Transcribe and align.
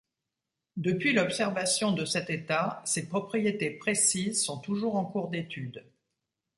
Depuis 0.77 1.13
l’observation 1.13 1.91
de 1.91 2.05
cet 2.05 2.31
état, 2.31 2.81
ses 2.85 3.07
propriétés 3.07 3.69
précises 3.69 4.43
sont 4.43 4.57
toujours 4.57 4.95
en 4.95 5.05
cours 5.05 5.29
d’étude. 5.29 5.85